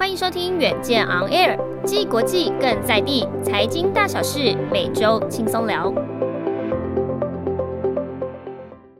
[0.00, 5.92] 欢迎收听远见 On Air，既国际更在地，财经大小事每周轻松聊。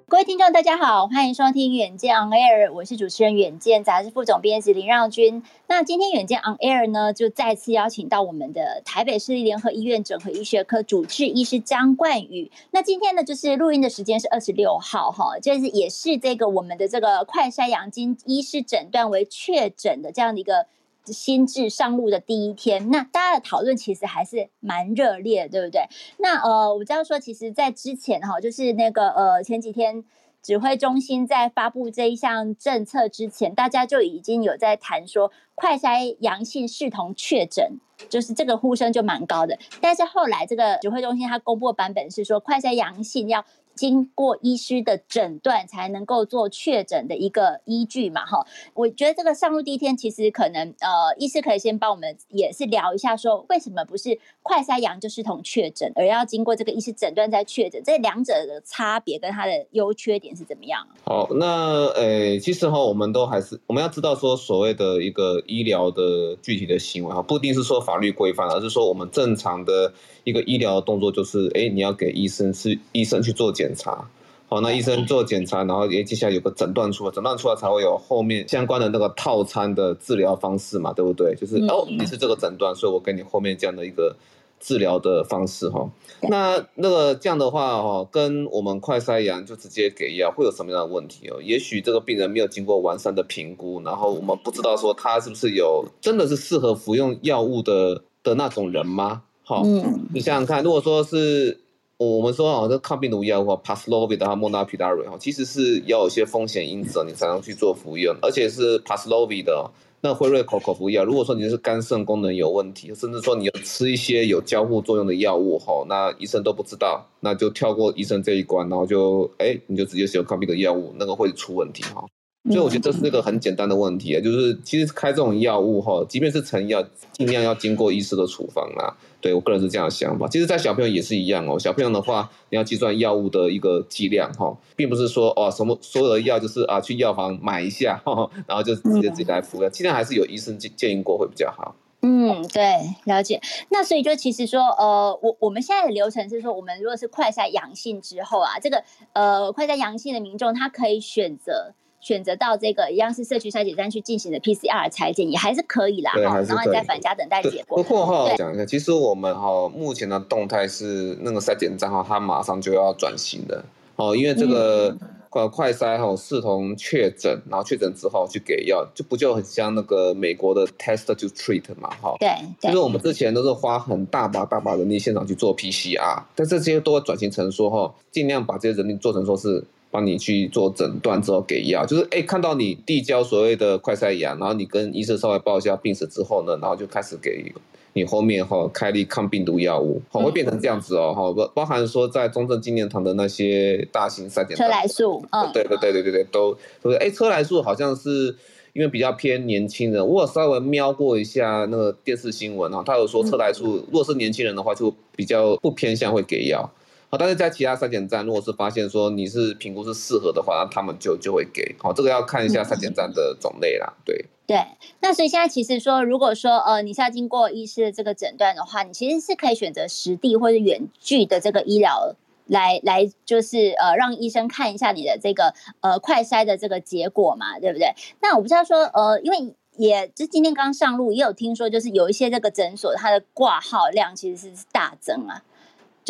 [0.07, 5.43] 各位听众，大家好，欢迎收听远见 On Air，我是主持人远见杂志副总编辑林让均。
[5.69, 12.53] 那今天远见 On Air 呢，就再次邀请到我们的台北市立联合医院整合医学科主治医师张冠宇。
[12.73, 20.67] 那今天呢，就是录音的时间是二十六号哈，就是也是这个我们的这个快筛阳经医师诊断为确诊的这样的一个。
[21.13, 25.83] 新制上路的第一天，那大家的讨论其实还是蛮热烈，对不对？
[26.19, 30.05] 那呃，我知道说，其实，在之前哈，就是那个呃，前几天
[30.43, 39.59] 指挥中心在发布这一项政策之前，大家就已经有在谈说，快筛阳性视同确诊，就是这个呼声就蛮高的。
[39.81, 43.45] 但是后来这个指挥中心它公布的版本是说，快筛阳性要。
[43.81, 60.87] 经过医师的诊断才能够做确诊的一个依据嘛，哈，我觉得这个上路第一天，其实可能呃，医师可以先帮我们也是聊一下，说为什么不是快筛阳就视同确诊，而要经过这个医师诊断再确诊，这两者的差别跟它的优缺点是怎么样？
[61.05, 69.95] 好，那呃，其实哈，我们都还是我们要知道说，所谓的一个医疗的具体的行为哈，不一定是说法律规范，而是说我们正常的。
[70.23, 74.09] 一个医疗动作就是，哎，你要给医生是医生去做检查，
[74.49, 81.35] 好，那医生做检查，然后也，接下来有个诊断出来，诊断出来才会有后面相关的那个套餐的治疗方式嘛，对不对？
[81.35, 84.17] 就是哦，你是这个诊断，所以我给你后面这样的一个
[84.59, 85.89] 治疗的方式哈。
[86.23, 91.41] 那那个这样的话哈，跟我们快筛阳就直接给药会有什么样的问题哦？
[91.41, 99.23] 也许这个病人没有经过完善的评估，然后我们不知道说他是不是有真的是适合服用药物的的那种人吗？
[99.45, 99.65] 好，
[100.13, 101.61] 你想想看，如果说是
[102.07, 109.71] 我们说哦，这抗病毒药物，Paxlovid 和莫纳皮拉韦哈，其实是要有一些风险因子，你才能去做服用，而且是 Paxlovid 的
[110.01, 111.05] 那辉瑞口口服药。
[111.05, 122.03] 如果说你是肝肾功能有问题，甚至说你有吃一些有交互作用的药物哈，那医生都不知道，那就跳过医生这一关，然后就哎，你就直接使用抗病毒药物，那个会出问题哈。
[122.45, 128.97] 所以我觉得这是一个很简单的问题啊，就是其实开这种药物哈，即便是成药，尽量要经过医师的处方啊。
[129.21, 130.27] 对我个人是这样的想法。
[130.27, 131.59] 其实，在小朋友也是一样哦。
[131.59, 138.03] 小朋友的话，你要计算药物的一个剂量哈，并不是说哦什么所有的药就是啊去药房买一下，
[138.47, 139.69] 然后就直接自己来服药。
[139.69, 141.77] 尽量还是有医生建建议过会比较好。
[142.01, 143.39] 嗯，对，了解。
[143.69, 151.75] 那所以就其实说，呃，我我们现在的流程是说，我们如果是快筛阳性之后啊，这个呃快筛阳性的民众他可以选择。
[152.01, 157.83] 选择到这个一样是社区筛检站去进行的 PCR 采检也还是可以啦，哈，然后你再返家等待结果。
[157.83, 163.63] 不过哈，讲一下，其实我们哈目前的动态是那个筛检站哈，它马上就要转型的
[163.97, 164.97] 哦，因为这个
[165.29, 172.17] 快快筛哈视同确诊，然后确诊之后去给药，就不就很像那个美国的 test to treat 嘛，哈。
[172.19, 172.31] 对。
[172.59, 179.63] 就是我们之前都是花很大把大把人力现场去做 PCR，但这些都会转型成说哈，尽量把这些人力做成说是。
[179.91, 187.53] 帮你去做诊断之后给药，就是哎，看到你递交所谓的快筛阳，然后你跟医生稍微报一下病史之后呢，然后就开始给
[187.93, 198.37] 你后面哈开立抗病毒药物，好会变成这样子哦，哈，包包含说在中正纪念堂的那些大型筛检站，车来素，嗯，对对对对对对，都都是哎，车来素好像是
[198.75, 206.71] 因为比较偏年轻人，我有稍微瞄过一下那个电视新闻哈，他有说车来素如果是年轻人的话，就比较不偏向会给药。
[207.11, 211.75] 好，但是在其他筛检站，如果是发现说你是评估是适合的话，那他们就就会给。
[211.77, 213.93] 好，这个要看一下筛检站的种类啦。
[214.05, 214.65] 对对，
[215.01, 222.15] 那所以现在其实说，如果说呃你是要经过医师的这个诊断的话，你其实是可以选择实地或者远距的这个医疗
[222.47, 227.93] 来来，就是呃让医生看一下你的这个呃快筛的这个结果嘛，对不对？
[228.23, 235.43] 那我不知道说呃，因为也就今天刚上路，也有听说就是有一些这个诊所它的挂号量其实是大增啊。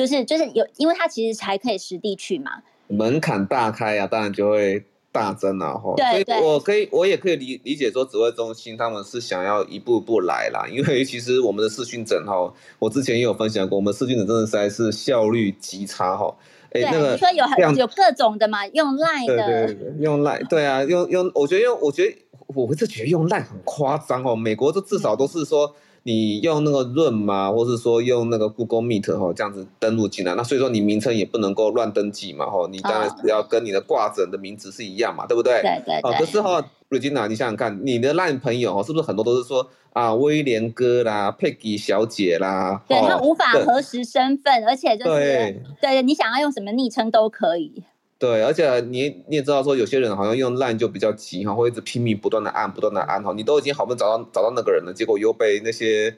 [0.00, 2.52] 就是就是有，因为他其实还可以实地去嘛，
[2.86, 5.92] 门槛大开啊，当然就会大增了哈。
[5.94, 16.34] 对对，我可以我也可以理理解说，指挥中心他们是想要一步一步来啦，因为其实我们的视讯诊哈，我之前也有分享过，我们视讯诊真的实在是效率极差哈。
[16.72, 22.16] 哎，那个你说有很有各种的嘛，用 Line 的，对对对，用 Line，对啊，用用，我觉得用，我觉得
[22.46, 25.66] 我是觉得用 Line 很夸张哦，美国这至少都是说。
[25.66, 35.60] 嗯你用那个润嘛，或是说用那个 Google Meet 哈，这样子登录进来，那所以说你名称也不能够乱登记嘛，哈，你当然是要跟你的挂诊的名字是一样嘛，对不对？
[35.62, 36.18] 对对对。
[36.18, 42.82] 可是哈，Regina，你想想看，你的 LINE 朋友哈，是不是很多都是说啊，威廉哥啦，佩吉小姐啦？
[42.88, 47.84] 对，他无法核实身份，而且就是对，对，你想要用什么昵称都可以。
[48.20, 56.14] 对，而且你你也知道说，有些人好像用 Line 就比较急哈，会一直拼命不断的按，不断的按哈，你都已经好不容易找到找到那个人了，结果又被那些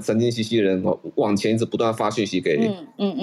[0.00, 0.80] 神经兮兮的人
[1.16, 2.56] 往前一直不断发讯息给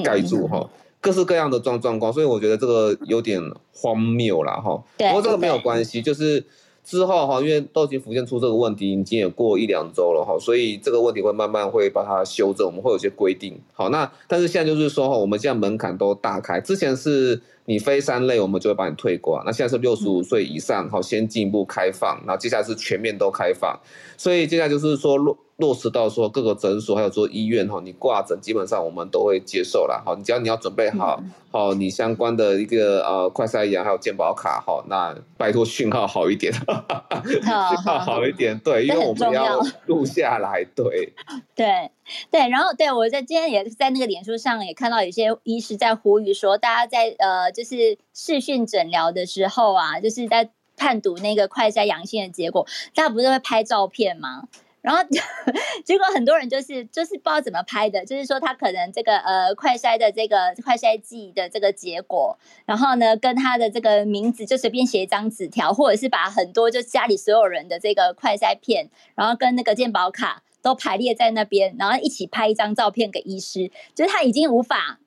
[0.03, 0.69] 盖住哈，
[0.99, 3.41] 各式各样的状状况，所以我觉得这个有点
[3.73, 4.83] 荒谬了哈。
[4.97, 6.43] 不过这个没有关系，就是。
[6.89, 13.59] 之后哈，因为都已经浮现出这个问题，已经也过一两周了哈，所以这个问题会慢慢会把它修正，我们会有些规定。
[13.73, 23.77] 好，那但是现在就是说哈，我们现在门槛都大开，之前是你非三类，我们就会把你退挂，那现在是六十五岁以上，好，先进一步开放，然后接下来是全面都开放，
[24.15, 25.17] 所以接下来就是说
[25.57, 31.21] 落落实到说各个诊所还有说医院哈，你挂诊基本上我们都会接受了，好，你只要你要准备好。
[31.49, 36.53] 好，你相关的一个呃快筛阳还有健保卡，好，那拜托讯号好一点，
[37.27, 37.41] 讯
[37.83, 41.13] 号好一点，对，因为我们要录下来，对，
[41.55, 41.89] 对，
[42.29, 54.43] 对，然后对我在今天也在那个脸书上也看到有些医师在呼吁说，大家在呃就是视讯诊疗的时候啊，就是在判读那个快筛阳性的结果，大家不是会拍照片吗？
[54.81, 55.03] 然后
[55.83, 74.99] 结果很多人就是就是不知道怎么拍的，就是说他可能这个呃快筛的这个快筛剂的这个结果，然后呢跟他的这个名字就随便写一张纸条，或者是把很多就家里所有人的这个快筛片，然后跟那个健保卡都排列在那边，然后一起拍一张照片给医师，就是他已经无法。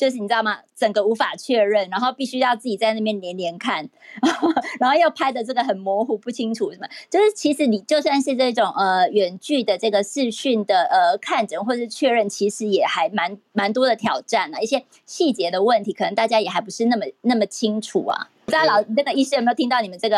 [0.00, 0.56] 就是你知道吗？
[0.74, 3.86] 整个无法确认，然后必须要自己在那边连连看，
[4.80, 6.88] 然后又拍的这个很模糊不清楚什么。
[7.10, 18.30] 就是其实你就算是这种呃远距的这个视讯的呃看诊或是确认，其实也还蛮蛮多的挑战啊，一些细节的问题，可能大家也还不是那么那么清楚啊。
[18.50, 20.16] 不知道老那个医师有没有听到你们这个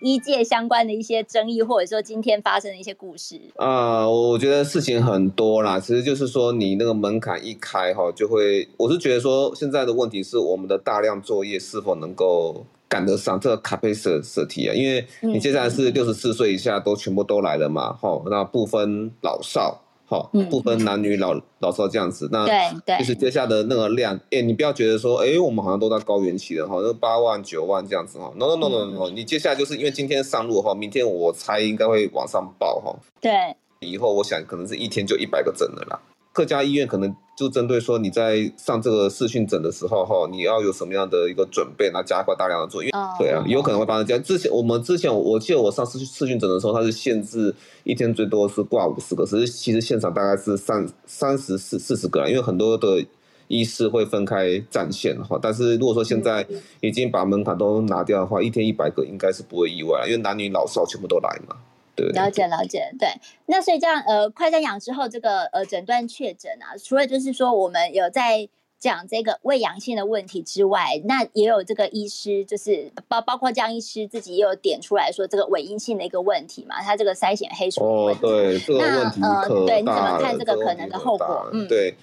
[0.00, 3.38] 医界相关的一些争议，或者说今天发生的一些故事？
[3.56, 14.74] 呃，我觉得事情很多啦，其实就是说你那个门槛一开哈，就会，我是觉得说现在的问题是我们的大量作业是否能够赶得上这个 capacity 啊？
[14.74, 19.83] 因为你接下来是六十四岁以下都全部都来了嘛，哈，那不分老少。
[20.06, 22.54] 好，不分男女老老少这样子，那对
[22.84, 33.32] 对，就是接下来的那个量，哎，你不要觉得说，哎，我们好像都在高原期了哈，那八万九万这样子哈，no no no no no，你接下来就是因为今天上路哈，明天我猜应该会往上报哈，对，
[33.80, 35.98] 以后我想可能是一天就一百个诊了啦。
[36.32, 44.22] 各家医院可能就针对说你在上这个视讯诊的时候哈，你要有什么样的一个准备，然后加快大量的做，因为对啊，有可能会发生这样。
[44.22, 47.52] 之前我们之前我记得我上视视讯诊的时候，它是限制
[47.82, 53.04] 一天最多是挂五十个，可是其实现场大概是三三十四四十个，因为很多的
[53.48, 55.36] 医师会分开战线哈。
[55.42, 56.46] 但是如果说现在
[56.80, 61.56] 已经把门槛都拿掉的话，一天一百个应该是不会意外，因为男女老少全部都来嘛。
[61.94, 63.08] 对，了解了解，对。
[63.46, 68.48] 那所以这样，呃，快筛阳之后，这个呃诊断确诊啊，除了就是说我们有在
[68.78, 81.48] 讲这个胃阳性的问题之外，那也有这个医师，就是包包括江医师自己也有点出来说这个伪阴性的一个问题嘛，他这个筛选黑数哦，对，这个问题那呃，对，你怎么看这个可能的后果？
[81.52, 81.94] 嗯，对。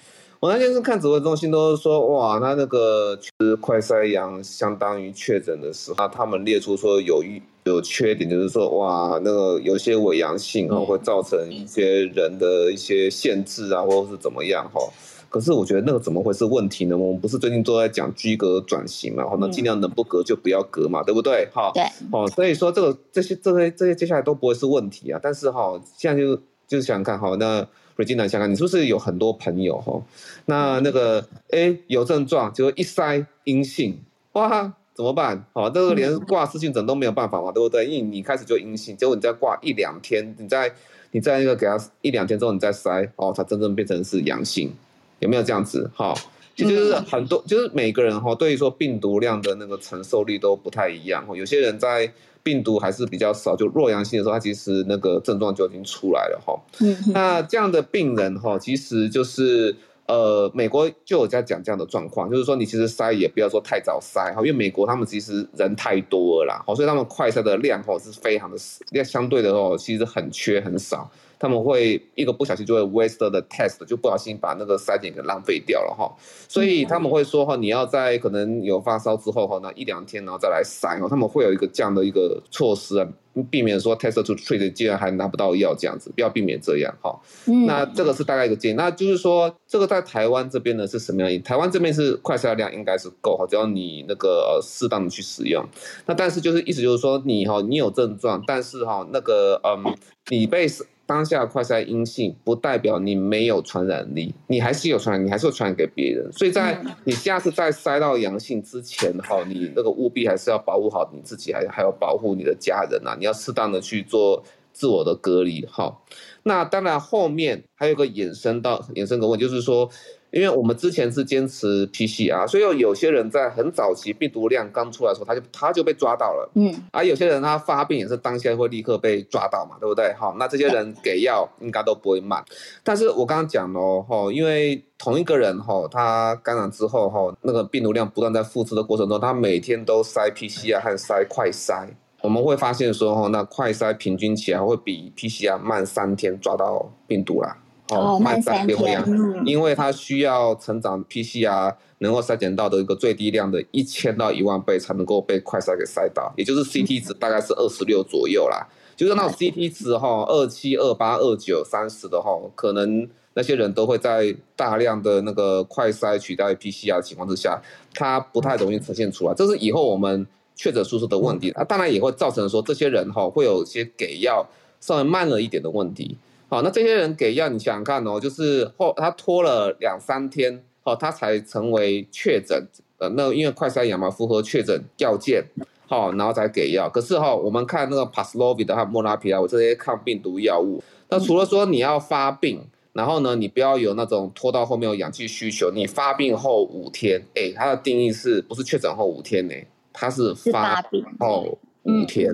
[0.42, 14.80] 我那天是看指挥中心，都是说哇，他那个就是快筛阳相当于确诊的时候，那他们列出说有一有缺点，就是说哇，那个有些伪阳性哈，会造成一些人的一些限制啊，或者是怎么样哈。
[15.28, 16.98] 可是我觉得那个怎么会是问题呢？
[16.98, 21.48] 我们不是最近都在讲居隔转型嘛，那尽量能不隔就不要隔嘛，对不对？
[21.54, 25.20] 哈，对，哦，所以说这个这些这些这些接下来都不会是问题啊。
[25.22, 26.34] 但是哈，现在就
[26.66, 27.64] 就是想看哈那。
[28.04, 30.00] 进来香港，你是不是有很多朋友哈？
[30.46, 33.98] 那那个哎有症状，结果一筛阴性，
[34.32, 35.44] 哇，怎么办？
[35.52, 37.84] 好，这个连挂视讯诊都没有办法嘛，对不对？
[37.90, 40.72] 因为你开始就阴性，结果你再挂一两天，你再
[41.10, 44.72] 你再那个给他一两天之后你再筛，哦，才真正变成是阳性，
[45.18, 45.90] 有没有这样子？
[45.94, 46.14] 哈，
[46.56, 52.12] 就是很多，就是每个人哈，对于说病毒量的那个承受力都不太一样，有些人在。
[52.42, 56.60] 病毒还是比较少，就弱阳性的时候，它其实那个症状就已经出来了哈。
[56.80, 68.56] 嗯，那这样的病人哈，其实就是呃，美国就有在讲这样的状况，就是说你其实筛也不要说太早筛哈，因为美国他们其实人太多了啦，好，所以他们快筛的量哦是非常的，
[68.90, 71.10] 量相对的哦，其实很缺很少。
[71.38, 76.08] 他们会一个不小心就会 waste the test，就不小心把那个筛检给浪费掉了哈，
[76.48, 83.08] 所以他们会说哈，你要在可能有发烧之后哈，那一两天然后再来筛哦，他们会有一个这样的一个措施啊，
[83.50, 87.18] 避免说 test to treat 竟然还拿不到药这样子，不要避免这样哈。
[87.66, 91.42] 那这个是大概一个建议，那就是说这个在台湾这边呢是什么样？
[91.42, 95.64] 台湾这边是快筛量应该是够哈，只要你那个呃适当的去使用。
[96.06, 99.96] 那但是就是意思就是说你哈，你有症状，但是哈那个嗯，
[100.28, 100.66] 你被
[101.12, 106.32] 当下快筛阴性，不代表你没有传染力，你还是有传染，你还是会传染给别人。
[106.32, 113.14] 所以在你下次再筛到阳性之前，哈，你那个务必还是要保护好你自己，还还要保护你的家人啊！
[113.18, 114.42] 你要适当的去做
[114.72, 115.98] 自我的隔离，哈。
[116.44, 119.90] 那当然后面还有个衍生到衍生个问题，就是说。
[120.32, 126.50] 因为我们之前是坚持 PCR，所以有有些人在很早期病毒量刚出来的时候，他就他就被抓到了。
[126.54, 130.10] 嗯，而有些人他发病也是当下会立刻被抓到嘛，对不对？
[130.14, 132.42] 好，那这些人给药应该都不会慢。
[132.82, 141.86] 但是我刚刚讲了哈，因为同一个人哈，他感染之后哈，那个病毒量不断在复制的过程中，他每天都筛 PCR 和筛快筛，
[142.22, 147.58] 我们会发现说哈，那快筛平均起来会比 PCR 慢三天抓到病毒啦。
[147.94, 149.02] 哦，慢三天，
[149.44, 158.66] 因为它需要成长 PCR 能够筛检到的一个最低量的一千到一万倍才能够被快筛给筛到，也就是 CT 值大概是二十六左右啦。
[158.94, 167.60] 就是那种 CT 值哈，二七、二八、二九、三十的哈，可能那些人都会在大量的那个快筛取代 PCR 的情况之下，
[167.94, 169.34] 它不太容易呈现出来。
[169.34, 174.46] 这是以后我们确诊输出的问题啊，当然也会造成说这些人哈会有一些给药
[174.80, 176.16] 稍微慢了一点的问题。
[176.52, 182.68] 好，那这些人给药，你想想看哦，就是后他拖了两三天，好，他才成为确诊，
[182.98, 185.42] 呃，那因为快筛阳嘛，符合确诊要件，
[185.86, 186.90] 好，然后才给药。
[186.90, 192.60] 可是哈，我们看那个 Paxlovid 和莫拉皮拉，我这些抗病毒药物，那除了说你要发病，
[192.92, 199.54] 然后呢，你不要有那种拖到后面有氧气需求，你发病后五天，哎，它的定义是不是确诊后五天呢？
[199.90, 201.58] 它是发病后。
[201.84, 202.32] 五天，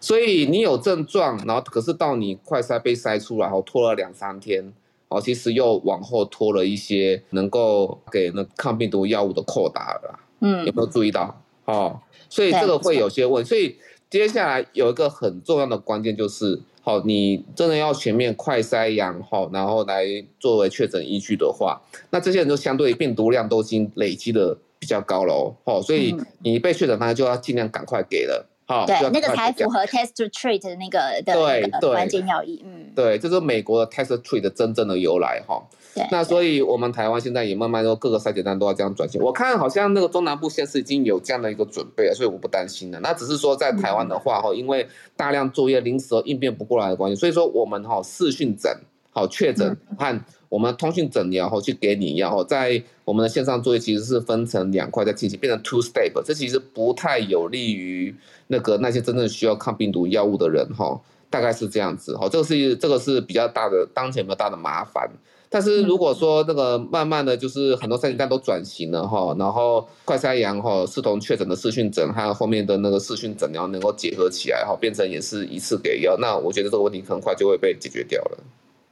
[0.00, 4.72] 所以你有症状，然后可是到你快筛被筛出来后拖了两三天，
[5.08, 11.42] 哦，其实又往后拖了一些能够给那抗病毒药物的扩大了，嗯，有没有注意到？
[11.64, 13.76] 哦，所以这个会有些问，所以
[14.10, 20.04] 接下来有一个很重要的关键就是，好，你真的要全面快筛阳好，然后来
[20.38, 21.80] 作为确诊依据的话，
[22.10, 28.48] 那这些人就相对病毒量都已经累积的比较高了哦，好，所以你被确诊，他就要尽量赶快给了。
[28.72, 32.64] 好，对，那个才符合 test to treat 的那个的关键要义。
[32.64, 35.62] 嗯，对，这是美国的 test to treat 的真正的由来哈。
[35.94, 39.20] 对，那所以我们台湾现在也慢慢说各个筛检站都要这样转型。
[39.20, 42.98] 我看好像那个中南部县市已经有这样的一个准备了，所以我不担心了。
[43.00, 48.74] 那只是说在台湾的话哈，因为大量作业临时应变不过来的关系，所以说我们哈视讯诊
[49.10, 50.24] 好确诊和。
[50.52, 58.14] 我们通讯诊疗后去给你药，在我们的线上作业其实是分成两块在进行，变成 two step，这其实不太有利于
[58.48, 65.10] 那个那些真正需要抗病毒药物的人哈，大概是这样子哈，这个是这个是比较大的当前比较大的麻烦。
[65.48, 78.38] 但是如果说那个慢慢的就是很多筛检站都转型了哈，然后快筛阳哈视同确诊的视讯诊还有后面的那个视讯诊疗能够结合起来哈，变成也是一次给药，那我觉得这个问题很快就会被解决掉了。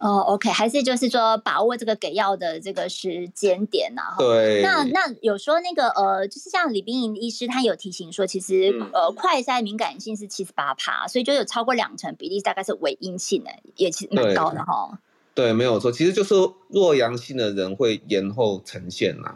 [0.01, 4.15] 哦，OK，还是就是说把握这个给药的这个时间点呐。
[4.19, 4.63] 对。
[4.63, 14.99] 那那有说那个呃，就是像李冰莹医师他有提醒说，其实、嗯、呃快筛敏感性是七十八趴，所以就有超过两成比例大概是伪阴性的，也其实蛮高的哈。
[15.35, 16.35] 对，没有错，其实就是
[16.69, 19.35] 弱阳性的人会延后呈现呐。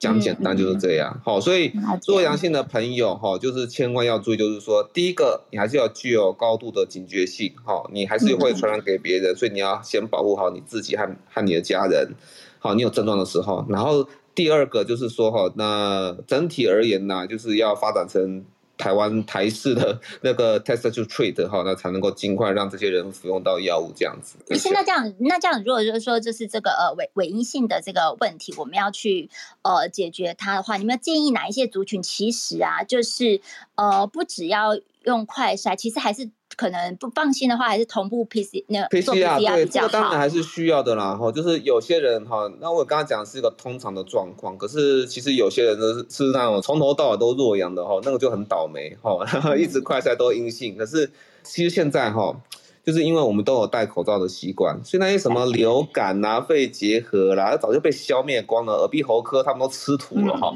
[0.00, 1.70] 讲简单就是这样，好、嗯，所以
[2.06, 12.14] 弱阳性的朋友哈，就是千万要注意，就是说，第一个你还是要具有高度的警觉性，哈，你还是会传染给别人，所以你要先保护好你自己和和你的家人，
[12.58, 18.44] 好，你有症状的时候，然后第二个就是说哈，那整体而言呢，就是要发展成。
[18.80, 24.38] 台湾台式的那个 test to treat 哈，那才能够尽快让这些人服用到药物这样子。
[24.48, 29.28] 其实那这样，那这样，如果就是说，就是这个呃伪伪阴性的这个问题，我们要去
[29.62, 32.02] 呃解决它的话，你们建议哪一些族群？
[32.02, 33.40] 其实啊，就是
[33.74, 34.70] 呃不只要
[35.04, 36.30] 用快筛，其实还是。
[36.56, 41.16] 可能不放心的话，还是同步 PC 那 PCR 对，这个当然还是需要的啦。
[41.16, 49.24] 哈，就是有些人哈，那我刚刚讲的是一个通常的状况，可是其实有些人呢是那种从头到尾都弱阳的哈，那个就很倒霉哈，
[49.56, 51.10] 一直快筛都阴性，可是
[51.42, 52.34] 其实现在哈。
[52.82, 58.72] 就是因为我们都有戴口罩的习惯，所以那些什么流感啊、肺结核啦，早就被消灭光了。
[58.78, 60.50] 耳鼻喉科他们都吃土了哈，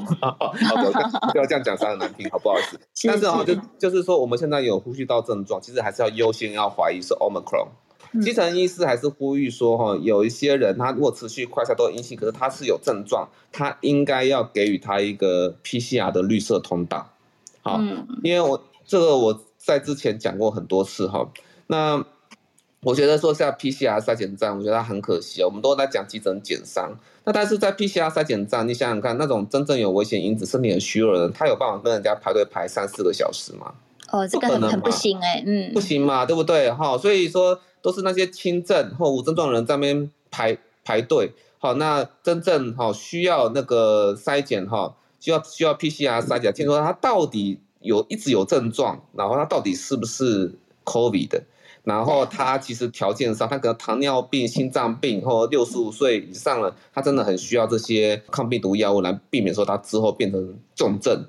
[1.31, 2.79] 不要这样讲，伤人难听，好不好意思？
[3.07, 7.67] 但是哈，就就是说，我们现在有呼吸道症状，其实还是要优先要怀疑是 Omicron。
[8.23, 17.11] 基层医师还是呼吁说，哈，有一些人他如果持续快筛都阴性，可是他是有症状，他应该要给予他一个 PCR 的绿色通道。
[17.61, 17.79] 好，
[18.23, 21.29] 因为我这个我在之前讲过很多次哈，
[21.67, 22.03] 那。
[22.85, 25.45] 我觉得说像 PCR 筛检站，我觉得它很可惜啊。
[25.47, 33.73] 我们都在讲急诊减伤，那但是在 PCR 筛检站，你想想看，那种真正有危险因子、身体很虚弱的人，他有办法跟人家排队排三四个小时吗？
[34.11, 36.69] 哦，这个很很不行哎、欸，嗯，不行嘛，对不对？
[36.71, 41.31] 哈，所以说都是那些轻症或无症状的人在那边排排队。
[41.57, 51.41] 好，那真正哈需要那个筛检哈，需要需要 PCR 筛检，听说他到底有一直有症状，然后他到底是不是 COVID 的？
[51.85, 61.25] 然后他其实条件上，他可能糖尿病、心脏病，或六十五岁以上了，他真的很需要这些抗病毒药物来避免说他之后变成重症。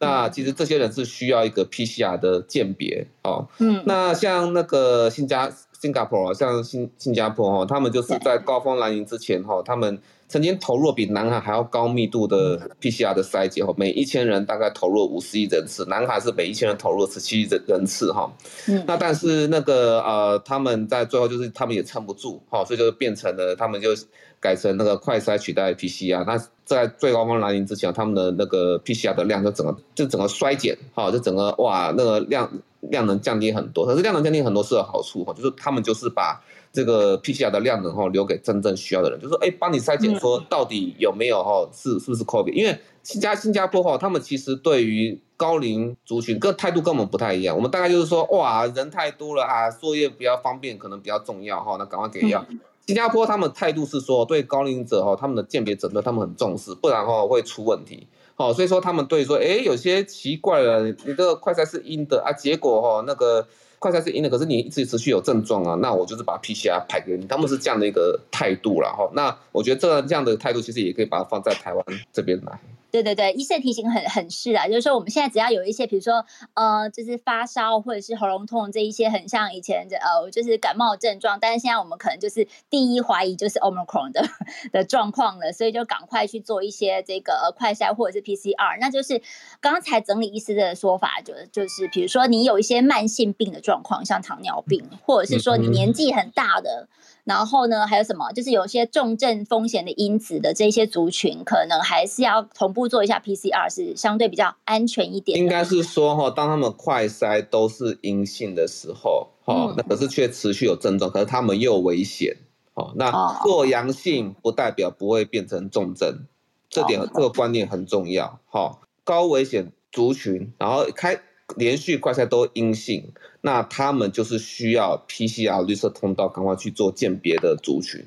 [0.00, 3.46] 那其实这些人是需要一个 PCR 的鉴别哦。
[3.58, 5.52] 嗯，那像那个新加。
[5.80, 9.96] 新加坡像新新加坡哈，他们就是在高峰来临之前哈，他们
[10.28, 18.30] 曾经投入比南海还要高密度的 PCR 的筛检哈，每一千人大概投入五十亿人次，南海是每一千人投入十七亿人人次哈。
[18.66, 23.90] 嗯，那但是那个呃，他们在最后就是他们也撑不住哈，所以就变成了他们就
[24.38, 26.24] 改成那个快筛取代 PCR。
[26.24, 32.50] 那在最高峰来临之前，他们的那个 PCR 的量就整个就整个衰减哈，就整个哇那个量。
[32.80, 36.40] 量能降低很多，可是量能降低很多是有好处哈，就是他们就是把
[36.72, 42.52] 这个 PCR 的量能哈留给真正需要的人，就是说哎，帮你筛检说到底有没有哈是是不是 COVID？
[42.52, 52.44] 因为新加新加坡哈，他们其实对于高龄族群跟态度跟我们不太一样，我们大概就是说哇人太多了啊，作业比较方便可能比较重要哈，那赶快给药。
[52.86, 58.06] 新加坡他们态度是说对高龄者哈，他们的鉴别诊断他们很重视，不然哈会出问题。
[58.36, 63.46] 哦，所以说他们对说，哎，有些奇怪了，你这个快筛是阴的啊，结果哈、哦，那个
[63.78, 69.08] 快筛是阴的，可是你一直持续有症状啊，那我就是把 PCR 派给你，他们是这样的一个态度了哈。
[69.14, 72.58] 那我觉得这这样的态度其实也可以把它放在台湾这边来。
[72.90, 84.26] 对对对，医生提醒很很是啊，就是说我们现在只要有一些，比如说呃，就是发烧或者是喉咙痛这一些很像以前的呃，就是感冒症状，但是现在我们可能就是第一怀疑就是 Omicron 的
[84.72, 88.78] 的状况了，所以就赶快去做一些这个呃快筛或者是 PCR。
[88.80, 89.20] 那就是
[89.60, 96.88] 刚才整理医师的说法，就就是比如说你有一些慢性病的状况，像糖尿病，或者是说你年纪很大的。
[97.28, 98.32] 然后呢，还有什么？
[98.32, 105.38] 就是有些重症风险的因子的这些族群，可能还是要同步做一下 PCR，是相对比较安全一点。
[105.38, 112.38] 应该是说哈，当他们快筛都是阴性的时候，哈、嗯，那可是却持续有症状，可是他们又危险，
[112.72, 113.12] 哦，那
[113.44, 116.24] 做阳性不代表不会变成重症，哦、
[116.70, 121.20] 这点这个观念很重要，哈，高危险族群，然后开。
[121.56, 128.04] 连续快筛都阴性，那他们就是需要 PCR 绿色通道，赶快去做鉴别的族群。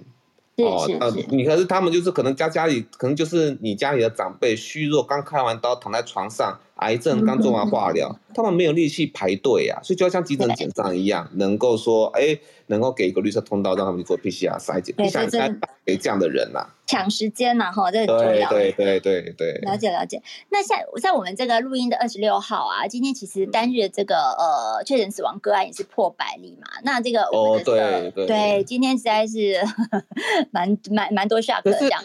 [0.58, 12.38] 哦，呃，你可是他们就是可能家家里可能就是你家里的长辈虚弱，刚开完刀躺在床上，癌症刚做完化疗，他们没有力气排队啊，所以就要像急诊简上一样，能够说哎。
[12.68, 15.54] 能够给一个绿色通道，让他们去做 PCR 筛检，你想应该
[15.86, 18.50] 给这样的人呐、啊，抢时间呐，哈，这很重要。
[18.50, 20.24] 对对对对对，了解了解。
[20.48, 26.68] 那像在我们这个录音的二十六号啊，今天其实单日的这个呃确诊死亡个案也是破百例嘛。
[26.86, 29.62] 那这个我们的、这个、哦对对，对，今天实在是
[30.52, 32.02] 蛮蛮蛮多 shock 的这样。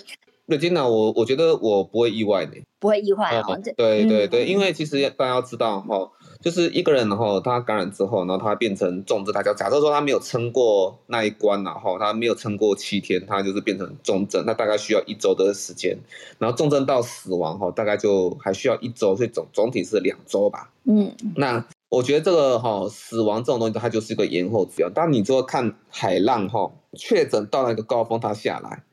[0.47, 3.61] 瑞金娜，我我觉得我不会意外的，不会意外啊、哦。
[3.77, 6.11] 对对对，因为其实大家要知道哈。
[6.43, 15.97] 就是一个人，然后他感染之后，然后他变成重症，他就假设说他没有撑过那一关，然后他没有撑过七天，他就是变成重症，那大概需要一周的时间，
[16.39, 20.71] 然后重症到死亡哈，大概就还需要一周，所以总总体是两周吧。
[20.85, 24.91] 嗯，那我觉得这个哈死亡这种东西，它就是一个延后指标。
[24.91, 28.85] 当你就看海浪哈，确诊到那个高峰，它下来。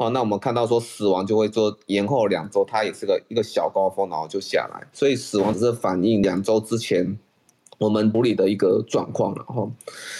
[0.00, 7.18] 哦，那我们看到说死亡就会做延后两周，它也是个一个小高峰，然后就下来，所以死亡只是反映两周之前
[7.80, 9.66] 我们处理的一个状况了哈。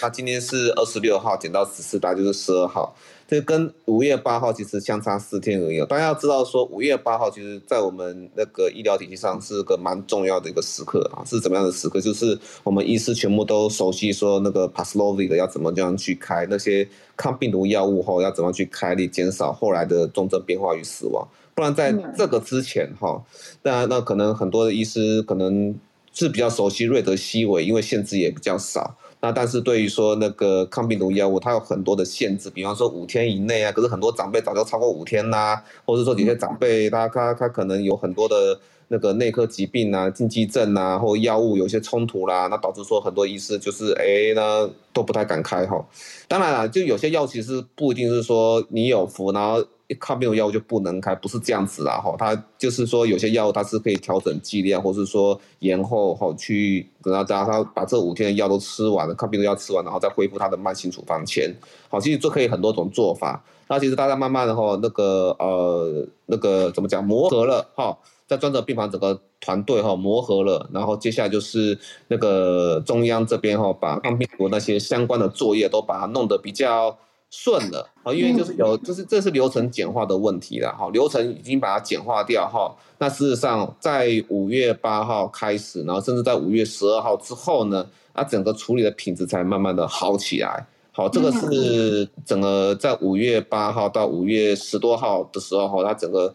[0.00, 2.96] 那今天是二十六号减到十四，大概就是十二号。
[3.28, 5.78] 这跟五月八号其实相差四天而已。
[5.84, 11.22] 大家要知道说，五月八号其实在我们那个医疗体系上是个蛮重要的一个时刻啊。
[11.26, 12.00] 是怎么样的时刻？
[12.00, 21.28] 就是我们医师全部都熟悉说那个 Paxlovid 的要怎么这样去开，那些抗病毒药物后要怎么去开力，减少后来的重症变化与死亡。
[21.54, 23.22] 不然在这个之前哈，
[23.62, 25.72] 当然那可能很多的医师可能
[26.20, 28.94] 是比较熟悉瑞德西韦，因为限制也比较少。
[29.22, 45.82] 那但是对于说那个抗病毒药物，它有很多的限制，比方说五天以内啊，可是很多长辈早就超过五天啦、啊，或者说有些长辈他他他可能有很多的那个内科疾病啊、禁忌症啊，或药物有些冲突啦，那导致说很多医师就是哎呢都不太敢开哈。
[46.28, 52.14] 当然了，就有些药其实不一定是说你有服，然后抗病毒药物就不能开，不是这样子啦哈。
[52.18, 61.54] 它就是说有些药物它是可以调整剂量，或是说延后哈去等到大家把这五天的药都吃完了，抗病毒药吃完，然后再恢复他的慢性处方签。
[61.88, 63.42] 好，其实就可以很多种做法。
[63.68, 76.98] 那其实大家慢慢的哈，那个呃那个怎么讲磨合了哈，在专责病房整个团队哈磨合了，然后接下来就是那个中央这边哈，把抗病毒那些相关的作业都把它弄得比较
[77.30, 82.74] 顺了啊，因为就是有就是这是流程简化的问题了哈，流程已经把它简化掉哈。
[82.98, 90.66] 那事实上在五月八号开始，然后甚至在五月十二号之后呢，啊整个处理的品质才慢慢的好起来。
[90.92, 96.34] 好，这个是整个在五月八号到五月十多号的时候，哈，它整个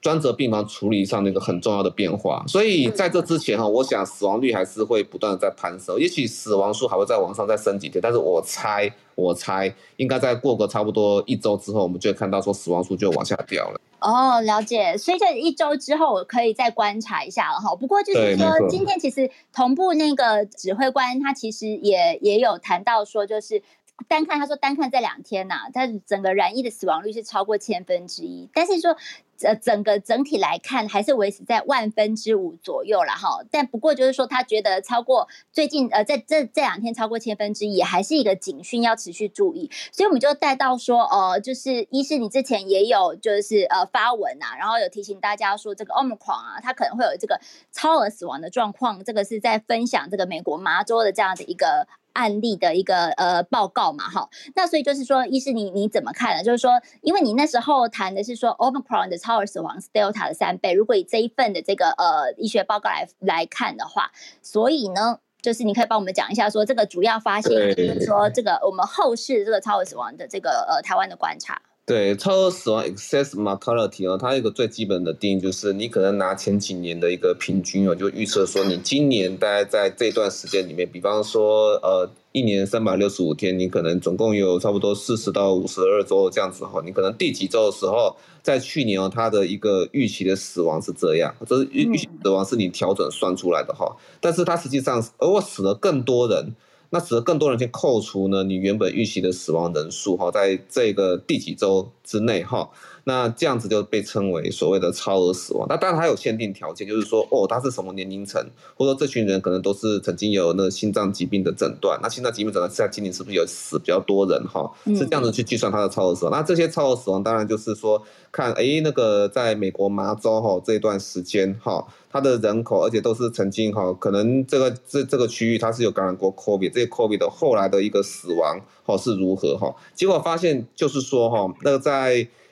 [0.00, 2.44] 专责病房处理上的一个很重要的变化。
[2.46, 13.80] 所以在这之前，哈，我想死亡率还是会不断的在攀升，也许死亡数还会再往上再升几天，但是我猜，我猜应该在过个差不多一周之后，我们就会看到说死亡数就往下掉了。
[14.00, 14.96] 哦，了解。
[14.96, 17.74] 所以这一周之后，我可以再观察一下了哈。
[17.74, 23.60] 不过就是说，今天其实同步那个指挥官他其实也也有谈到说，就是。
[24.06, 28.96] 单看他说单看这两天呐、啊，他整个染疫的死亡率是超过千分之一，但是说
[29.42, 33.40] 呃整个整体来看还是维持在万分之五左右了哈。
[33.50, 39.70] 但不过就是说他觉得超过最近呃在这这两天超过千分之一，还是一个警讯要持续注意。
[39.92, 47.40] 所以我们就带到说呃就是一是你之前也有就是呃发文啊，然后有提醒大家说这个 Omicron 啊，它可能会有这个
[47.72, 51.88] 超额死亡的状况，这个是在分享这个美国麻州的这样的一个。
[52.18, 56.42] 案例的一个呃报告嘛，哈，那所以就是说，医师你你怎么看呢？
[56.42, 64.10] 就是说，因为你那时候谈的是说，Omicron 的超额死亡是 Delta 的三倍，如果以这一份的这个呃医学报告来来看的话，
[64.42, 71.62] 所以呢，就是你可以帮我们讲一下，说这个主要发现，就是说这个我们后世这个超额死亡的这个呃台湾的观察。
[71.88, 96.54] 对，超额死亡 excess mortality 哦，它一个最基本的定义就是，你可能拿前几年的一个平均哦，就预测说你今年大概在这段时间里面，比方说呃一年三百六十五天，你可能总共有差不多四十到五十二周这样子哈，你可能第几周的时候，在去年哦，它的一个预期的死亡是这样，这是预预期死亡是你调整算出来的哈，但是它实际上而我死了更多人。
[96.90, 102.70] 那使得更多人去扣除呢，你原本预期的死亡人数哈，在这个第几周之内哈。
[103.04, 105.66] 那这样子就被称为所谓的超额死亡。
[105.66, 108.38] 那当然还有限定条件，就是说哦，他是什么年龄层，
[108.76, 111.98] 或者说这群人可能都是曾经有那个心脏疾病的诊断。
[112.02, 114.70] 那心脏疾病诊断在今年是不是有死比较多人哈？
[114.88, 116.32] 是这样子去计算他的超额死亡。
[116.32, 129.74] 那这些超额死亡当然就是说看哎那个在美国麻州哈这一段时间哈，他的人口而且都是曾经哈，可能这个这这个区域它是有感染过 COVID，这些 COVID 的后来的一个死亡哈是如何哈？
[129.94, 131.97] 结果发现就是说哈，那个在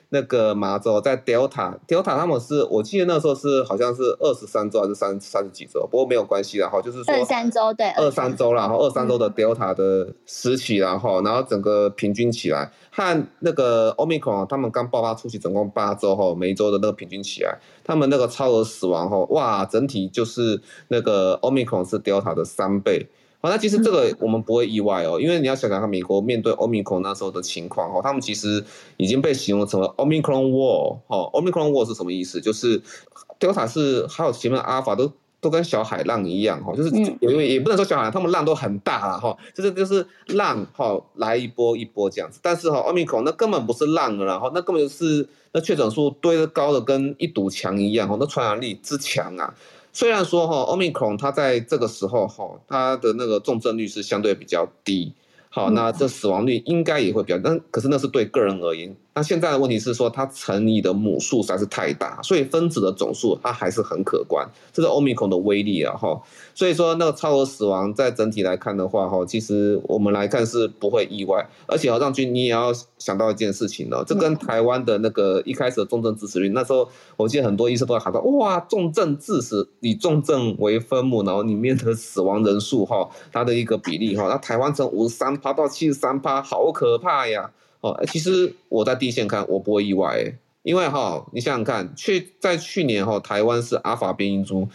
[0.09, 23.07] 那个麻州在 Delta，Delta 他们是我记得那时候是好像是二十三周还是三三十几周，不过没有关系啦哈，就是说二三周对，二三周啦，然后二三周的 Delta 的时期然后然后整个平均起来和那个 Omicron 他们刚爆发初期总共八周后每一周的那个平均起来，他们那个超额死亡后哇，整体就是那个 Omicron 是 Delta 的三倍。
[23.39, 28.63] 好，那其实这个我们不会意外哦，因为你要想想看，美国面对 Omicron 那时候的情况哈，他们其实
[28.97, 32.41] 已经被形容成为 Omicron War 哈，Omicron War 是什么意思？
[32.41, 32.81] 就是
[33.39, 36.89] Delta 是还有前面的 Alpha 都都跟小海浪一样哈，就是
[37.21, 49.53] 因为也不能说小海浪，他们浪都很大了哈，就是就是浪哈来一波一波这样子，但是哈 Omicron 那根本不是浪了，然后那根本就是那确诊数堆得高的跟一堵墙一样哈，那传染力之强啊。
[49.97, 55.11] 虽然说哈奥密克戎它在这个时候哈，它的那个重症率是相对比较低，
[55.57, 58.95] 好，那这死亡率应该也会比较，但可是那是对个人而言。
[59.15, 66.21] 那现在的问题是说，它乘以的母数实在是太大，所以分子的总数它还是很可观，这是 Omicron 的威力啊哈。
[66.53, 87.51] 所以说那个超额死亡在整体来看的话哈，其实我们来看是不会意外，而且何尚君你也要想到一件事情呢，这跟台湾的那个一开始的重症致死率，那时候我记得很多医生都在喊到哇，重症致死以重症为分母，然后里面的死亡人数哈，它的一个比例哈，那台湾从五十三趴到七十三趴，好可怕呀。
[87.79, 94.67] 哦，其实我在第一线看，我不会意外诶，因为哈，你想想看，去在去年哈，台湾是阿法变异株，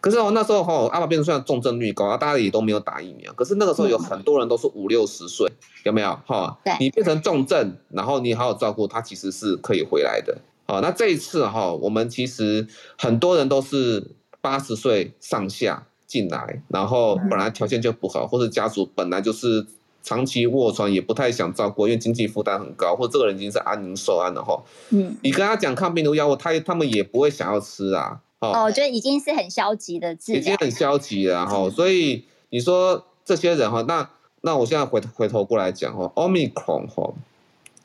[0.00, 5.50] 可是哦那时候哈，阿法变异株虽然重症率高，啊，大家也都没有打疫苗，可是那个时候有很多人都是五六十岁，
[5.84, 6.56] 有没有哈？
[6.62, 10.38] 对，你变成重症，然后你好好照顾他，其实是可以回来的。
[10.66, 14.10] 好，那这一次哈，我们其实很多人都是
[14.42, 19.66] 八十岁上下进来，然后本来条件就不好，或者家族本来就是。
[20.02, 24.62] 长期卧床，也不太想照顾，因为经济负担很高，或者这个人已经是安宁受安了哈。
[24.90, 28.20] 嗯，你跟他讲抗病毒药物，他他们也不会想要吃啊。
[28.40, 31.70] 哦，我觉得已经是很消极的治疗，已经很消极了哈。
[31.70, 34.10] 所以你说这些人哈，那
[34.40, 37.14] 那我现在回回头过来讲哈，Omicron 哈，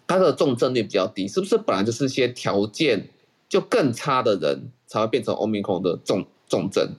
[0.07, 3.09] 它的重症率比较低，是不是本来就是一些条件
[3.47, 6.95] 就更差的人才会变成 Omicron 的重重症？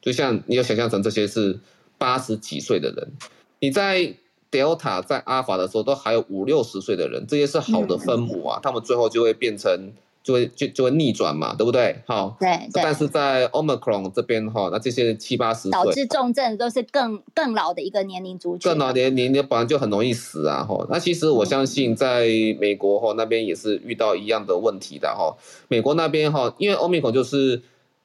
[0.00, 1.60] 就像你要想象成这些是
[1.98, 3.12] 八十几岁的人，
[3.60, 4.14] 你在
[4.54, 9.92] Delta 在阿尔法的时候都还有五六十岁的人，这些是好的分母啊，他们最后就会变成。
[10.24, 12.00] 就会就就会逆转嘛，对不对？
[12.06, 12.82] 好，对，对。
[12.82, 20.86] 但是在 Omicron 这边哈，那这些七八十岁导致重症都是更更老的一个年龄族群，更老年龄，你本来就很容易死啊哈。
[20.88, 22.26] 那其实我相信在
[22.58, 25.36] 美国哈那边也是遇到一样的问题的哈。
[25.68, 27.60] 美国那边哈，因为 Omicron 就是。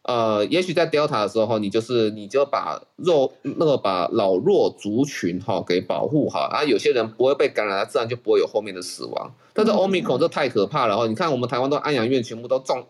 [0.10, 9.32] 呃，也许在 Delta 的时候，你就是你就把弱那个把老弱族群哈给保护好，啊，有些人不会被感染，自然就不会有后面的死亡。
[9.54, 11.06] 但是 Omicron 这太可怕了哈！
[11.06, 12.88] 你看我们台湾都安养院全部都中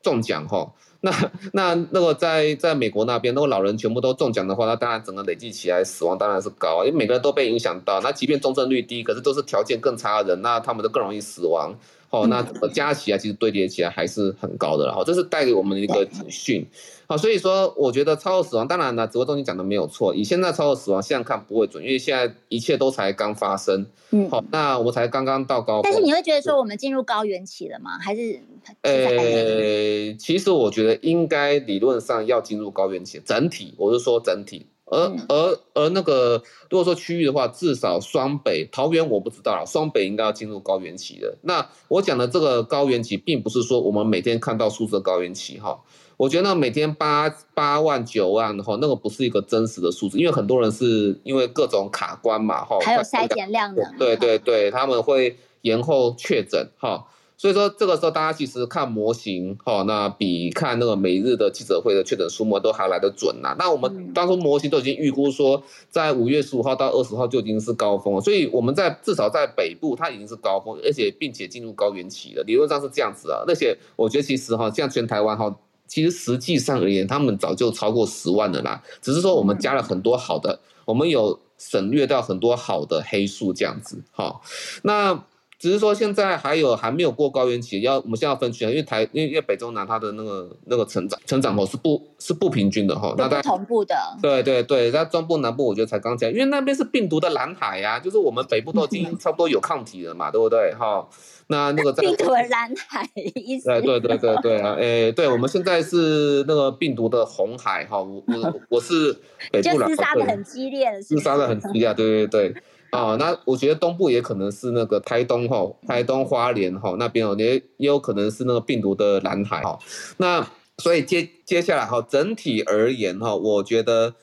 [0.00, 1.12] 中奖哈，那
[1.52, 8.00] 那那个在在美国那边，那个老人全部都中奖的话，那当然整个累计起来死亡当然是高，因为每个人都被影响到。
[8.00, 11.74] 那即便重症率低，可是都是条件更差的人，那他们都更容易死亡。
[12.12, 16.66] 哦，那加起来其实堆叠起来还是很高的，然后这是带给我们的一个警讯。
[17.06, 20.14] 好，所以说我觉得超额死亡，当然了，直播中心讲的没有错。
[20.14, 23.86] 以现在超额死亡现在看不会准，因为现在一切都才刚发生。
[24.10, 25.80] 嗯，好，那我们才刚刚到高。
[25.82, 27.98] 但是你会觉得说我们进入高原期了吗？
[27.98, 28.40] 还是？
[28.82, 34.66] 呃，其实我觉得应该理论上要进入高原期，整体我是说整体。
[34.92, 41.34] 而而而那个，如果说区域的话，至少双北、桃园我不知道了，双北应该要进入高原期的。
[41.40, 45.80] 那我讲的这个高原期，并不是说我们每天看到数字高原期哈。
[46.18, 52.78] 我觉得每天八八万、九万哈，那个不是一个真实的数字，因为很多人是因为各种卡关嘛哈。
[52.82, 53.82] 还有筛检量的。
[53.98, 57.06] 对对对，他们会延后确诊哈。
[57.42, 63.56] 所以说这个时候大家其实看模型，哈，那比看那个每日的记者会的确诊数目都还来得准呐。
[63.58, 73.42] 那我们当初模型都已经预估说，在五月十五号到二十号就已经是高峰了，所以我们在至少在北部它已经是高峰，而且并且进入高原期了，理论上是这样子啊。
[73.48, 75.52] 而且我觉得其实哈，像全台湾哈，
[75.88, 84.40] 其实实际上而言，他们早就超过十万了啦，只是说我们加了很多好的，我们有省略掉很多好的黑数这样子，哈，
[84.84, 85.24] 那。
[85.62, 93.94] 只是说现在还有还没有过高原期，要我们现在要分区啊，因为台因为因为北中南它的那个那个成长成长哦是不是不平均的哈，那不同步的。
[94.20, 101.06] 对对对，在中部南部我觉得才刚讲，因为那边是病毒的蓝海呀、啊，就是我们北部都已经差不多有抗体了嘛，对不对哈？
[101.46, 103.68] 那那个在 病毒的蓝海意思？
[103.68, 109.16] 对对对对对啊，哎，对我们现在是那个病毒的红海哈，我我我是
[109.52, 112.62] 北部厮杀的很激烈，厮杀的很激烈，对对对。
[112.92, 119.78] 啊、哦，那我觉得东部也可能是那个台东哈，台东花莲哈那边哦，也也有可能是那个病毒的蓝海哈。
[120.18, 124.14] 那所以接接下来哈，整体而言哈，我觉得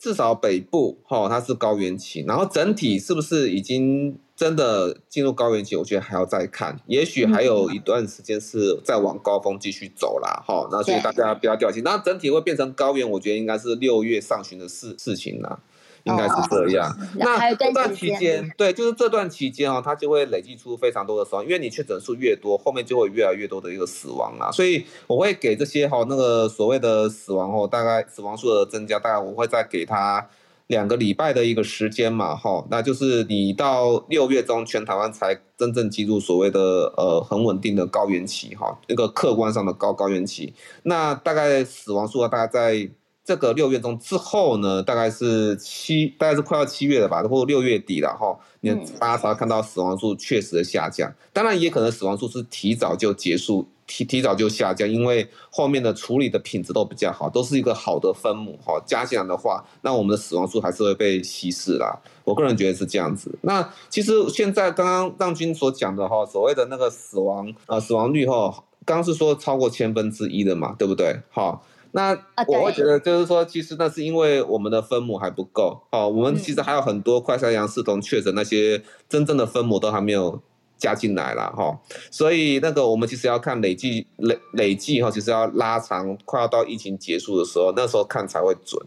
[0.00, 5.76] 至少北部哈它是高原期，然后整体是不是已经真的进入高原期？
[5.76, 10.42] 我觉得还要再看，也许还有一段时间是再往高峰继续走啦。
[10.44, 10.66] 哈。
[10.72, 15.60] 那所以大家不要掉心，那整体会变成高原，我觉得应该是六月上旬的事事情啦。
[16.08, 16.96] 应该是这样。
[17.16, 24.50] 那这段期间，对，就是这段期间哦，它就会累积出非常多的死亡，因为你确诊数越多，后面就会越来越多的一个死亡啦。
[24.50, 30.26] 所以我会给这些哈那个所谓的死亡后，大概死亡数的增加，大概我会再给他
[30.68, 32.64] 两个礼拜的一个时间嘛哈。
[32.70, 40.54] 那就是你到六月中，全台湾才真正进入所谓的呃很稳定的高原期哈，那个客观上的高高原期。
[40.84, 42.90] 那大概死亡数大概在。
[43.28, 48.34] 这个六月中之后呢，大概是七，大概是快要七月了吧，或者六月底了哈。
[48.60, 58.82] 你大家才看到死亡数确实的下降，当然也可能死亡数是提早就结束，提提早就下降，因为后面的处理的品质都比较好，都是一个好的分母哈。
[58.86, 62.00] 加起来的话，那我们的死亡数还是会被稀释啦。
[62.24, 63.38] 我个人觉得是这样子。
[63.42, 71.20] 那其实现在刚刚让军所讲的哈，所谓的那个死亡啊，死亡率哈，刚刚是说超过千分之一的嘛，对不对？
[71.30, 71.60] 哈。
[71.92, 72.10] 那
[72.46, 75.80] 我会觉得，就是说，其实那是因为我们的分母还不够。
[75.90, 80.40] 好，我们其实还有很多快筛阳视同确诊那些真正的分母都还没有
[80.76, 81.78] 加进来了哈。
[82.10, 88.80] 所以那个我们其实要看累计累累计哈，其实要拉长，快要到疫情结束的时候，那时候看才会准。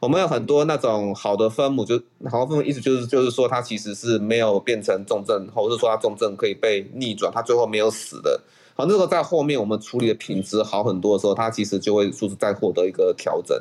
[0.00, 8.40] 我们有很多那种好的分母，就好的分母意思就是就是说它其实是没有变成重症，或者是说它重症可以被逆转，它最后没有死的。
[8.80, 13.60] 好，那个在后面我们处理的品质好很多的时候，它其实就会就是再获得一个调整。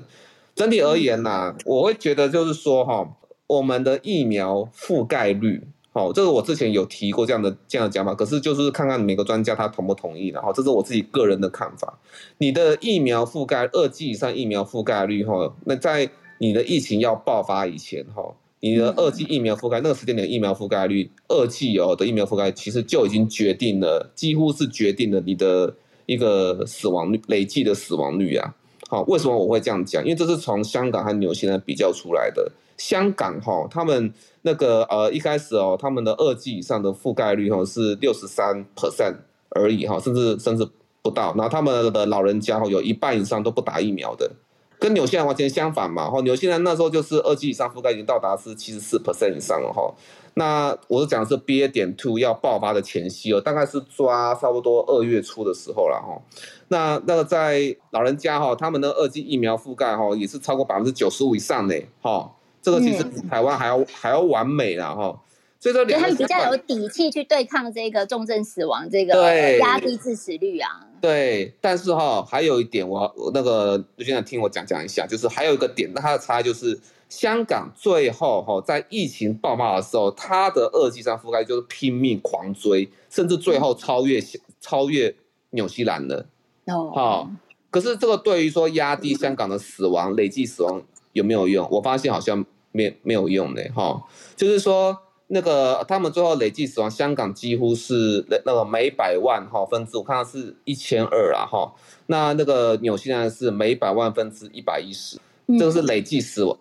[0.54, 11.98] 整体而言呐、啊，我会觉得就是说哈，我们的疫苗覆盖率，哦，这个我之前有提过这样的这样的讲法，可是就是看看每个专家他同不同意，然后这是我自己个人的看法。
[12.38, 28.56] 你的疫苗覆盖二剂以上疫苗覆盖率，哈，那在你的疫情要爆发以前，哈，你的二剂疫苗覆盖那个时间点疫苗覆盖率，二剂哦的疫苗覆盖其实就已经决定了，几乎是决定了你的一个死亡率累计的死亡率啊。
[28.90, 30.04] 好，为什么我会这样讲？
[30.04, 32.52] 因为这是从香港和纽西兰比较出来的。
[32.78, 39.16] 香港哈，他们那个呃一开始哦，他们的二剂以上的覆盖率哈是六十三 percent
[39.50, 40.66] 而已哈，甚至甚至
[41.02, 41.34] 不到。
[41.36, 44.32] 然后他们的老人家哈有一半以上都不打疫苗的，
[44.80, 46.10] 跟纽西兰完全相反嘛。
[46.10, 49.94] 哈，纽西兰那时候就是二剂以上覆盖已经到达是七十四 percent 以上了哈。
[50.36, 56.22] 那我是讲的是 BA 点 two 要爆发的前夕哦，大概是抓差不多二月初的时候了哈。
[56.68, 62.32] 那那个在老人家哈，他们的二剂疫苗覆盖哈也是超过百分之九十五以上的哈。
[62.62, 65.20] 这个其实比台湾还要、嗯、还要完美了哈。
[65.60, 70.88] 所以说，他们比较有底气去对抗这个重症死亡这个压低致死率啊。
[71.02, 76.80] 对，但是哈还有一点我，我那个就现在听我讲讲一下，就是还有一个点，那它的差异就是。
[77.10, 84.22] 香港最后哈，在疫情爆发的时候，它的二剂上覆盖就是拼命狂追，甚至最后超越
[84.60, 85.16] 超越
[85.52, 86.26] 纽西兰了。
[86.66, 87.32] 哦，好，
[87.72, 91.66] 可是这个对于说压低香港的死亡累计死亡有没有用？
[91.72, 94.04] 我发现好像没没有用的哈。
[94.36, 101.74] 就是说那个他们最后累计死亡，香港几乎是那那个每百万哈分之，我看到是一千二啊哈。
[102.08, 105.20] 那那个纽西兰是每百万分之一百一十。
[105.58, 106.58] 这个是累计死亡，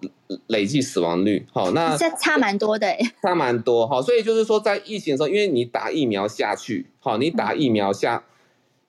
[0.47, 8.23] 累计死亡率，好，那这差蛮多的，差蛮多，哈，所以就是说，在疫情的时候，因为你打疫苗下去，好，你打疫苗下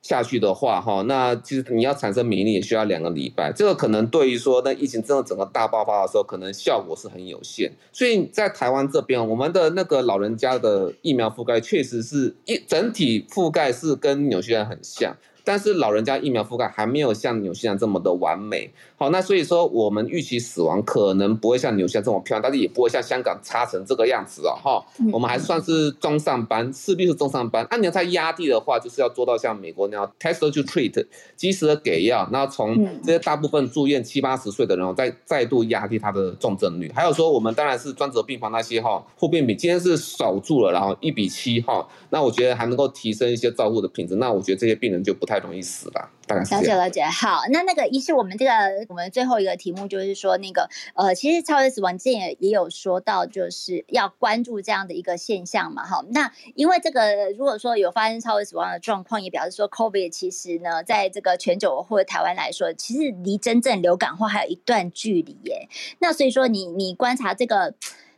[0.07, 15.13] 下去的话，哈，那其实你要产生免疫力也需要两个礼拜，这个可能对于说那疫情真的整个大爆发的时候，可能效果是很有限，所以在台湾这边，我们的那个老人家的疫苗覆盖确实是一整体覆盖是跟纽西兰很像。
[15.47, 27.65] 但是老人家疫苗覆盖还没有像纽西兰这么的完美，好，那所以说我们预期死亡可能不会像纽西兰这么漂亮，但是也不会像香港差成这个样子哦，哈，我们还算是中上班，势必是中上班。
[27.69, 31.07] 按你要再压低的话，就是要做到像美国那样 test to treat，
[31.37, 36.91] 及时的给药，然后从这些大部分住院七八十岁的人，再再度压低他的重症率。
[36.93, 45.36] 还有说我们当然是专责病房那些哈，护病比今天是守住了，然后一比七哈，那我觉得还能够提升一些照顾的品质，那我觉得这些病人就不太。
[45.39, 46.11] 容易死吧？
[46.27, 47.03] 了解了解。
[47.05, 48.51] 好，那那个一是，我们这个
[48.89, 55.85] 我们最后一个题目就是说，那个呃，其实超越死亡之前也也有说到，就是要关注这样的一个现象嘛。
[55.85, 65.69] 哈，那因为这个如果说有发生超越死亡的状况，也表示说 COVID 其实呢，在这个全球或者台湾来说，其实离真正流感化还有一段距离耶。
[65.99, 67.75] 那所以说，你你观察这个。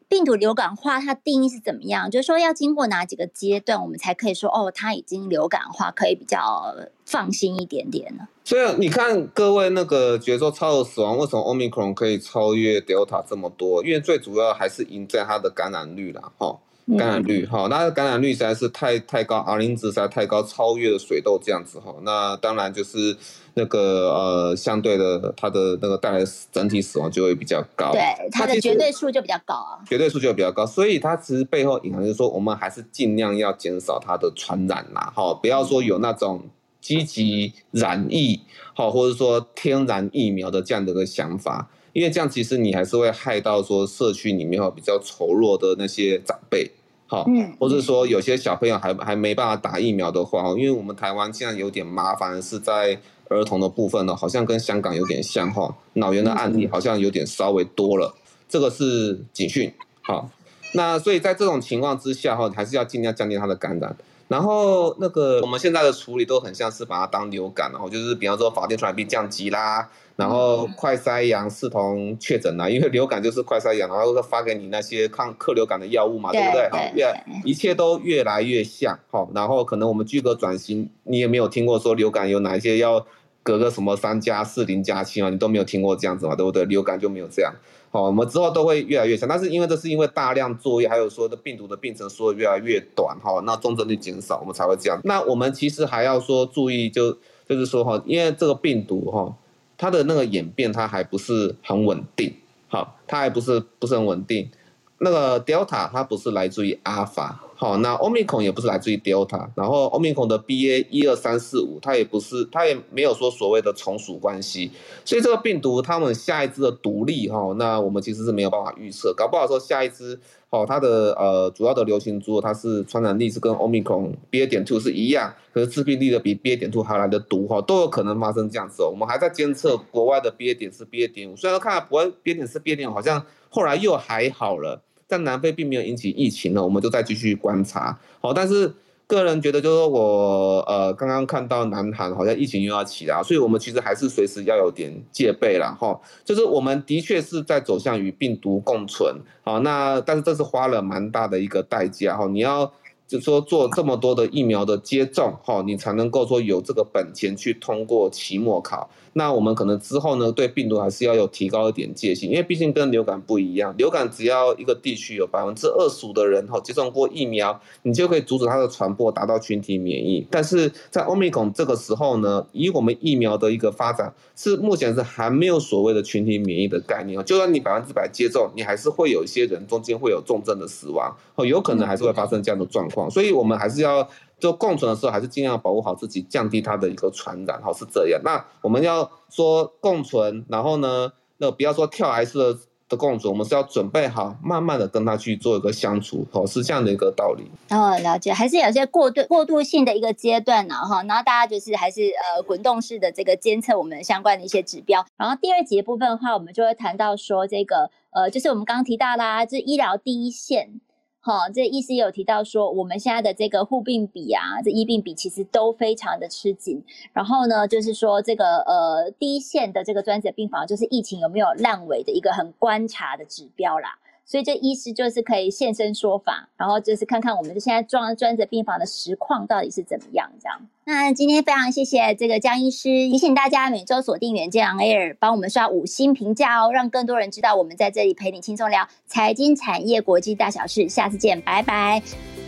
[0.09, 2.09] 病毒流感化，它定义是怎么样？
[2.09, 8.27] 就是说要经过哪几个阶段，我们才可以说哦，它已经流感化，可以比较放心一点点呢？
[8.43, 13.85] 所以你看，各位那个觉得说超额死亡，为什么 Omicron 可以超越 Delta 这么多？
[13.85, 16.57] 因为最主要还是赢在它的感染率了，哈。
[16.97, 21.93] 感染率哈，那感染率实在是太太高，R 零值实在太高，超越了水痘这样子哈。
[22.01, 23.15] 那当然就是
[23.53, 27.91] 那个呃，相对的，它的那个带来整体死亡就会比较高。
[27.91, 29.77] 对，它的绝对数就比较高啊。
[29.87, 36.41] 绝对数就比较高，所以它其实背后隐含就是说，我们还是尽量要减少它的传染啦，哈，不要说有那种
[36.81, 38.39] 积极染疫，
[38.73, 46.71] 哈，或者说天然疫苗的这样的一个想法，因为这样其实你还是会害到说社区里面哈比较丑弱的那些长辈。
[47.09, 47.27] 好，
[47.59, 58.13] 或者说有些小朋友还还没办法打疫苗的话，因为我们台湾现在有点麻烦，是在儿童的部分呢，好像跟香港有点像哈，脑炎的案例好像有点稍微多了，
[58.47, 59.73] 这个是警讯。
[60.01, 60.29] 好，
[60.73, 63.95] 那所以在这种情况之下哈，还是要尽量降低它的感染。
[64.29, 69.89] 然后那个我们现在的处理都很像是把它当流感，然后就是比方说法定传染病降级啦。
[70.15, 76.69] 然后快筛阳视同确诊啦，因为流感就是快筛阳，然后发给你那些抗克流感的药物嘛，对，不对？
[76.69, 83.07] 好，越一切都越来越像，好，然后可能我们居隔转型，你也没有听过说流感有哪一些要
[83.43, 86.65] 隔个什么三加四零加七嘛，你都没有听过这样子嘛，对不对？
[86.65, 87.53] 流感就没有这样，
[87.91, 94.99] 好，我们之后都会越来越强，但是因为这是因为大量作业，还有说的病毒的病程说越来越短，哈，那重症率减少，我们才会这样。
[95.03, 97.11] 那我们其实还要说注意就，
[97.47, 99.35] 就就是说哈，因为这个病毒哈。
[99.81, 102.33] 它的那个演变，它还不是很稳定，
[102.67, 104.51] 好，它还不是不是很稳定。
[104.97, 114.71] 那个 Delta 它不是来自于 Alpha，好，那 Omicron 也不是来自于 Delta，然后 Omicron 的 BA 一二三四五，它也不是，它也没有说所谓的从属关系，
[115.03, 120.17] 所以这个病毒它们下一支的独立哈，那我们其实是没有办法预测，搞不好说下一支，
[120.47, 128.89] 好，它的呃主要的流行株它是传染力是跟 Omicron BA 点 two 是一样，可是致病力的比 BA 点 two 还来的毒哈，都有可能发生这样子哦。
[128.89, 134.81] 我们还在监测国外的 BA 点四、BA 点五，虽然说看来国外 BA 点四、BA 点五好像后来又还好了。
[135.09, 137.97] 在南非并没有引起疫情呢，我们就再继续观察。
[138.21, 138.71] 好，但是
[139.07, 145.75] 个人觉得，就是我呃刚刚看到南韩好像疫情又要起来，所以我们其实还是随时要有点戒备了。
[145.79, 145.99] 哈。
[146.23, 152.27] 就是我们的确是在走向与病毒共存，好，那但是这是花了蛮大的一个代价哈。
[152.27, 152.71] 你要
[153.07, 158.87] 就是说做这么多的疫苗的接种，哈，你才能够说有这个本钱去通过期末考。
[159.13, 163.73] 那我们可能之后呢，对病毒还是要有提高一点戒心，因为毕竟跟流感不一样。
[163.77, 170.25] 流感只要一个地区有百分之二十五的人哈接种过疫苗，你就可以阻止它的传播，达到群体免疫。
[170.29, 177.23] 但是在 Omicron 这个时候呢，以我们疫苗的一个发展，是目前是还没有所谓的群体免疫的概念。
[177.25, 183.09] 就算你百分之百接种，你还是会有一些人中间会有重症的死亡，哦，有可能还是会发生这样的状况。
[183.09, 184.07] 所以我们还是要。
[184.39, 188.21] 就共存的时候，还是尽量保护好自己，降低它的一个传染，好，是这样。
[188.23, 197.43] 那我们要说共存，然后呢，那不要说跳崖式的共存，我们是要准备好，慢慢的跟他去做一个相处，好，是这样的一个道理。
[197.69, 201.03] 哦，了解，还是有些过渡过渡性的一个阶段呢，哈。
[201.03, 205.05] 然后大家就是还是呃滚动式的这个监测我们相关的一些指标。
[205.17, 210.81] 然后第二节部分的话，我们就会谈到说这个呃，就是我们刚刚提到啦，就是医疗第一线。
[211.21, 216.81] 好，这医师有提到说，我们现在的这个护病比啊，这医病比其实都非常的吃紧。
[217.11, 223.99] 然后呢，就是说这个呃第一线的这个专责病房，就是疫情有没有烂尾的一个很观察的指标啦。
[224.29, 230.61] 所以这医师就是可以现身说法，然后就是看看我们现在装专责病房的实况到底是怎么样这样。
[230.83, 240.87] 那今天非常谢谢这个江医师，提醒大家每周锁定远见昂 Air，帮我们刷五星评价哦，让更多人知道我们在这里陪你轻松聊财经产业国际大小事。
[240.87, 242.38] 下次见，拜拜。